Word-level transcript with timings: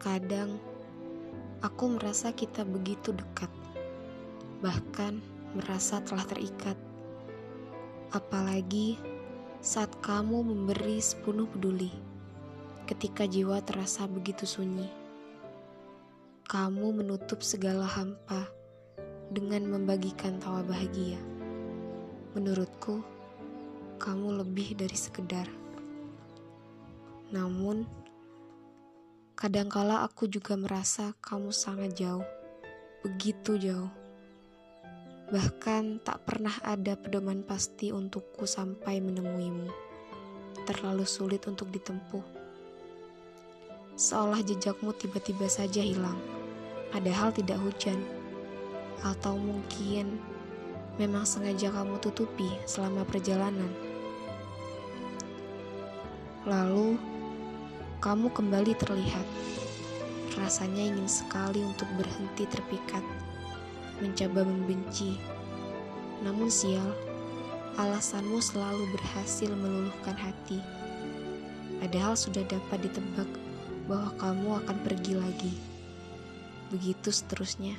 Terkadang 0.00 0.56
aku 1.60 2.00
merasa 2.00 2.32
kita 2.32 2.64
begitu 2.64 3.12
dekat, 3.12 3.52
bahkan 4.64 5.20
merasa 5.52 6.00
telah 6.00 6.24
terikat. 6.24 6.72
Apalagi 8.08 8.96
saat 9.60 9.92
kamu 10.00 10.40
memberi 10.40 11.04
sepenuh 11.04 11.44
peduli, 11.52 11.92
ketika 12.88 13.28
jiwa 13.28 13.60
terasa 13.60 14.08
begitu 14.08 14.48
sunyi. 14.48 14.88
Kamu 16.48 16.96
menutup 16.96 17.44
segala 17.44 17.84
hampa 17.84 18.48
dengan 19.28 19.68
membagikan 19.68 20.40
tawa 20.40 20.64
bahagia. 20.64 21.20
Menurutku, 22.32 23.04
kamu 24.00 24.40
lebih 24.40 24.80
dari 24.80 24.96
sekedar. 24.96 25.44
Namun, 27.36 27.84
kadangkala 29.40 30.04
aku 30.04 30.28
juga 30.28 30.52
merasa 30.52 31.16
kamu 31.24 31.48
sangat 31.48 31.96
jauh, 31.96 32.28
begitu 33.00 33.56
jauh. 33.56 33.88
Bahkan 35.32 36.04
tak 36.04 36.28
pernah 36.28 36.52
ada 36.60 36.92
pedoman 36.92 37.40
pasti 37.40 37.88
untukku 37.88 38.44
sampai 38.44 39.00
menemuimu. 39.00 39.72
Terlalu 40.68 41.08
sulit 41.08 41.48
untuk 41.48 41.72
ditempuh. 41.72 42.20
Seolah 43.96 44.44
jejakmu 44.44 44.92
tiba-tiba 44.92 45.48
saja 45.48 45.80
hilang, 45.80 46.20
padahal 46.92 47.32
tidak 47.32 47.64
hujan. 47.64 47.96
Atau 49.00 49.40
mungkin 49.40 50.20
memang 51.00 51.24
sengaja 51.24 51.72
kamu 51.72 51.96
tutupi 52.04 52.52
selama 52.68 53.08
perjalanan. 53.08 53.72
Lalu, 56.44 57.00
kamu 58.00 58.32
kembali 58.32 58.72
terlihat. 58.80 59.28
Rasanya 60.40 60.88
ingin 60.88 61.04
sekali 61.04 61.60
untuk 61.60 61.84
berhenti 62.00 62.48
terpikat, 62.48 63.04
mencoba 64.00 64.40
membenci. 64.40 65.20
Namun 66.24 66.48
sial, 66.48 66.96
alasanmu 67.76 68.40
selalu 68.40 68.88
berhasil 68.96 69.52
meluluhkan 69.52 70.16
hati. 70.16 70.64
Padahal 71.76 72.16
sudah 72.16 72.40
dapat 72.48 72.88
ditebak 72.88 73.28
bahwa 73.84 74.16
kamu 74.16 74.48
akan 74.64 74.76
pergi 74.80 75.14
lagi. 75.20 75.52
Begitu 76.72 77.12
seterusnya. 77.12 77.76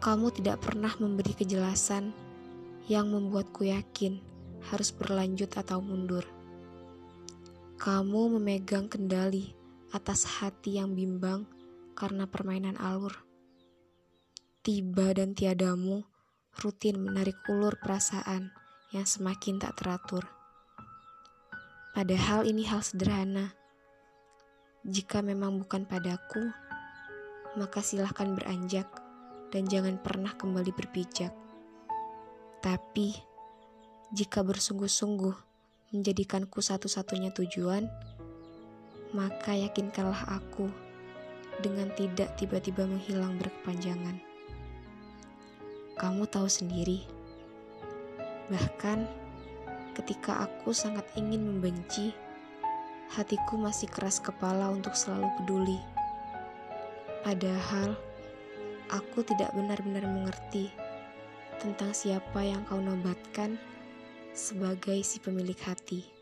Kamu 0.00 0.32
tidak 0.32 0.64
pernah 0.64 0.96
memberi 0.96 1.36
kejelasan 1.36 2.16
yang 2.88 3.12
membuatku 3.12 3.68
yakin 3.68 4.16
harus 4.72 4.96
berlanjut 4.96 5.52
atau 5.60 5.84
mundur. 5.84 6.35
Kamu 7.76 8.40
memegang 8.40 8.88
kendali 8.88 9.52
atas 9.92 10.24
hati 10.24 10.80
yang 10.80 10.96
bimbang 10.96 11.44
karena 11.92 12.24
permainan 12.24 12.80
alur. 12.80 13.12
Tiba 14.64 15.12
dan 15.12 15.36
tiadamu 15.36 16.00
rutin 16.56 16.96
menarik 16.96 17.36
ulur 17.52 17.76
perasaan 17.76 18.48
yang 18.96 19.04
semakin 19.04 19.60
tak 19.60 19.76
teratur. 19.76 20.24
Padahal 21.92 22.48
ini 22.48 22.64
hal 22.64 22.80
sederhana. 22.80 23.52
Jika 24.88 25.20
memang 25.20 25.60
bukan 25.60 25.84
padaku, 25.84 26.48
maka 27.60 27.84
silahkan 27.84 28.32
beranjak 28.32 28.88
dan 29.52 29.68
jangan 29.68 30.00
pernah 30.00 30.32
kembali 30.32 30.72
berpijak. 30.72 31.36
Tapi, 32.64 33.12
jika 34.16 34.40
bersungguh-sungguh 34.40 35.45
menjadikanku 35.96 36.60
satu-satunya 36.60 37.32
tujuan, 37.32 37.88
maka 39.16 39.56
yakinkanlah 39.56 40.36
aku 40.36 40.68
dengan 41.64 41.88
tidak 41.96 42.36
tiba-tiba 42.36 42.84
menghilang 42.84 43.40
berkepanjangan. 43.40 44.20
Kamu 45.96 46.28
tahu 46.28 46.44
sendiri, 46.44 47.00
bahkan 48.52 49.08
ketika 49.96 50.44
aku 50.44 50.76
sangat 50.76 51.08
ingin 51.16 51.40
membenci, 51.48 52.12
hatiku 53.16 53.56
masih 53.56 53.88
keras 53.88 54.20
kepala 54.20 54.68
untuk 54.68 54.92
selalu 54.92 55.32
peduli. 55.40 55.80
Padahal 57.24 57.96
aku 58.92 59.24
tidak 59.24 59.56
benar-benar 59.56 60.04
mengerti 60.04 60.68
tentang 61.56 61.96
siapa 61.96 62.44
yang 62.44 62.60
kau 62.68 62.76
nobatkan 62.76 63.56
sebagai 64.36 65.00
si 65.00 65.16
pemilik 65.18 65.56
hati. 65.64 66.15